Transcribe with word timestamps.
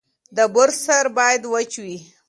د 0.37 0.39
برس 0.53 0.77
سر 0.85 1.05
باید 1.17 1.41
وچ 1.53 1.71
وي. 1.83 1.97